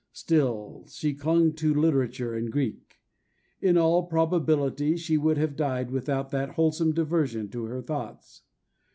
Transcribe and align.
Still 0.13 0.87
she 0.89 1.13
clung 1.13 1.53
to 1.53 1.75
literature 1.75 2.33
and 2.33 2.51
Greek; 2.51 2.95
in 3.61 3.77
all 3.77 4.01
probability 4.01 4.97
she 4.97 5.15
would 5.15 5.37
have 5.37 5.55
died 5.55 5.91
without 5.91 6.31
that 6.31 6.53
wholesome 6.55 6.91
diversion 6.91 7.49
to 7.49 7.65
her 7.65 7.83
thoughts. 7.83 8.41